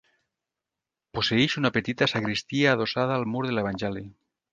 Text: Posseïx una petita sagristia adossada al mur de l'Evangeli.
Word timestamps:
Posseïx 1.17 1.57
una 1.61 1.71
petita 1.75 2.07
sagristia 2.13 2.71
adossada 2.79 3.19
al 3.21 3.27
mur 3.35 3.45
de 3.49 3.55
l'Evangeli. 3.59 4.03